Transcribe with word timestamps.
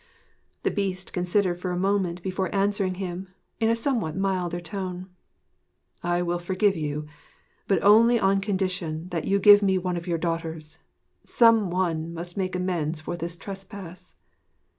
The 0.63 0.71
Beast 0.71 1.13
considered 1.13 1.59
for 1.59 1.69
a 1.69 1.77
moment 1.77 2.23
before 2.23 2.49
answering 2.55 2.95
him 2.95 3.29
in 3.59 3.69
a 3.69 3.75
somewhat 3.75 4.15
milder 4.17 4.59
tone: 4.59 5.11
'I 6.01 6.23
will 6.23 6.39
forgive 6.39 6.75
you; 6.75 7.05
but 7.67 7.83
only 7.83 8.19
on 8.19 8.41
condition 8.41 9.09
that 9.09 9.25
you 9.25 9.37
give 9.37 9.61
me 9.61 9.77
one 9.77 9.97
of 9.97 10.07
your 10.07 10.17
daughters. 10.17 10.79
Some 11.23 11.69
one 11.69 12.15
must 12.15 12.35
make 12.35 12.55
amends 12.55 12.99
for 12.99 13.15
this 13.15 13.35
trespass.' 13.35 14.15